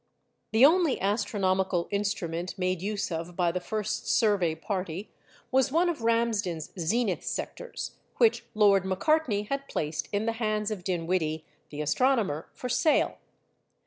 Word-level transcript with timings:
The 0.51 0.65
only 0.65 0.99
astronomical 0.99 1.87
instrument 1.91 2.57
made 2.57 2.81
use 2.81 3.11
of 3.11 3.35
by 3.35 3.51
the 3.51 3.59
first 3.59 4.07
survey 4.07 4.55
party 4.55 5.11
was 5.51 5.71
one 5.71 5.89
of 5.89 6.01
Ramsden's 6.01 6.71
zenith 6.79 7.23
sectors, 7.23 7.97
which 8.17 8.43
Lord 8.55 8.83
Macartney 8.83 9.43
had 9.49 9.67
placed 9.67 10.09
in 10.11 10.25
the 10.25 10.31
hands 10.41 10.71
of 10.71 10.83
Dinwiddie, 10.83 11.45
the 11.69 11.81
astronomer, 11.81 12.49
for 12.51 12.67
sale. 12.67 13.19